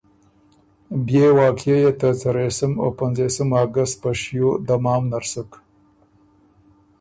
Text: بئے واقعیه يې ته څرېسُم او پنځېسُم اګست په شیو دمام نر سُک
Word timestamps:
بئے 1.05 1.25
واقعیه 1.37 1.77
يې 1.83 1.91
ته 1.99 2.09
څرېسُم 2.19 2.73
او 2.81 2.89
پنځېسُم 2.99 3.49
اګست 3.61 3.95
په 4.01 4.09
شیو 4.21 4.49
دمام 4.67 5.03
نر 5.11 5.23
سُک 5.31 5.51